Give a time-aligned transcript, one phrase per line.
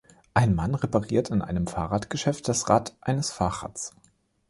[0.33, 3.95] Ein Mann repariert in einem Fahrradgeschäft das Rad eines Fahrrads.